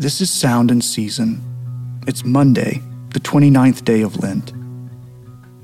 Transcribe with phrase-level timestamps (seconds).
[0.00, 1.42] This is Sound and Season.
[2.06, 4.54] It's Monday, the 29th day of Lent.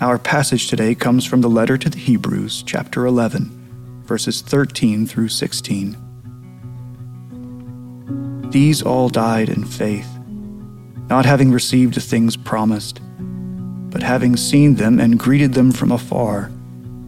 [0.03, 5.31] Our passage today comes from the letter to the Hebrews, chapter 11, verses 13 through
[5.31, 5.97] 16.
[8.51, 10.19] These all died in faith,
[11.09, 13.01] not having received the things promised,
[13.89, 16.51] but having seen them and greeted them from afar,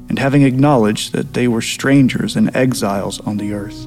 [0.09, 3.87] and having acknowledged that they were strangers and exiles on the earth.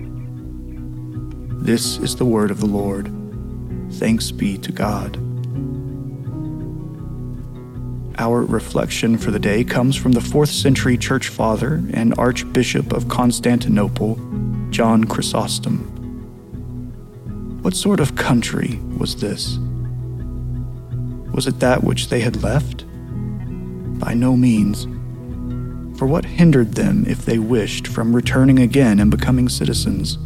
[1.61, 3.05] This is the word of the Lord.
[3.91, 5.15] Thanks be to God.
[8.17, 13.09] Our reflection for the day comes from the 4th century church father and Archbishop of
[13.09, 14.19] Constantinople,
[14.71, 15.77] John Chrysostom.
[17.61, 19.59] What sort of country was this?
[21.31, 22.85] Was it that which they had left?
[23.99, 24.85] By no means.
[25.99, 30.17] For what hindered them, if they wished, from returning again and becoming citizens?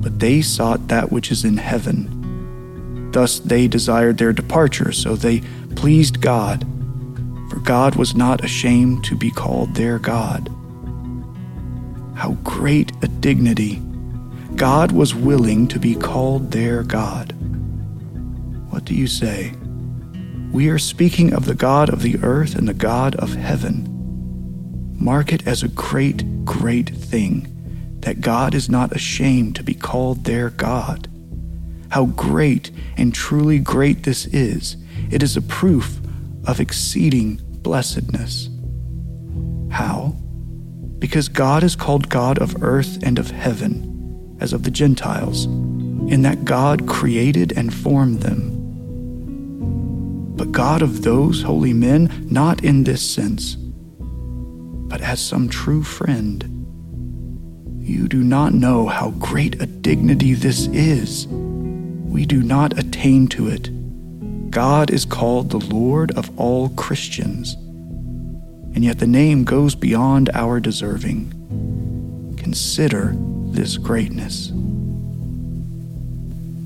[0.00, 3.10] But they sought that which is in heaven.
[3.12, 5.40] Thus they desired their departure, so they
[5.74, 6.66] pleased God
[7.50, 10.48] for God was not ashamed to be called their God.
[12.14, 13.82] How great a dignity!
[14.54, 17.32] God was willing to be called their God.
[18.70, 19.52] What do you say?
[20.52, 23.88] We are speaking of the God of the earth and the God of heaven.
[24.96, 27.48] Mark it as a great, great thing
[28.00, 31.08] that God is not ashamed to be called their God.
[31.90, 34.76] How great and truly great this is!
[35.10, 35.98] It is a proof
[36.46, 38.48] of exceeding blessedness.
[39.70, 40.16] How?
[40.98, 46.22] Because God is called God of earth and of heaven, as of the Gentiles, in
[46.22, 48.56] that God created and formed them.
[50.36, 56.59] But God of those holy men, not in this sense, but as some true friend.
[57.80, 61.26] You do not know how great a dignity this is.
[61.26, 63.70] We do not attain to it
[64.50, 67.54] God is called the Lord of all Christians,
[68.74, 72.34] and yet the name goes beyond our deserving.
[72.36, 73.14] Consider
[73.52, 74.50] this greatness.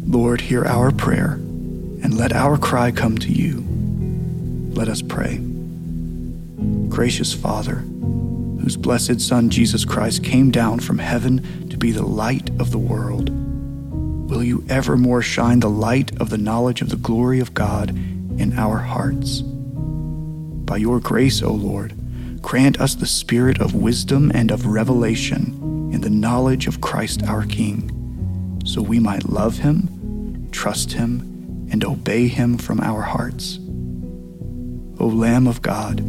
[0.07, 3.63] Lord, hear our prayer, and let our cry come to you.
[4.75, 5.43] Let us pray.
[6.89, 7.85] Gracious Father,
[8.65, 12.79] whose blessed Son Jesus Christ came down from heaven to be the light of the
[12.79, 13.31] world
[14.35, 18.53] will you evermore shine the light of the knowledge of the glory of God in
[18.59, 19.43] our hearts.
[19.43, 21.95] By your grace, O Lord,
[22.43, 27.45] grant us the spirit of wisdom and of revelation in the knowledge of Christ our
[27.45, 33.59] King, so we might love him, trust him, and obey him from our hearts.
[34.99, 36.01] O Lamb of God,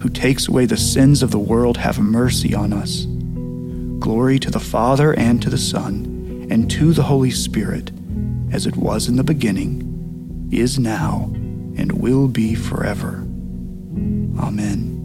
[0.00, 3.06] who takes away the sins of the world, have mercy on us.
[3.98, 7.90] Glory to the Father and to the Son and to the Holy Spirit,
[8.52, 11.30] as it was in the beginning, is now,
[11.76, 13.26] and will be forever.
[14.38, 14.97] Amen.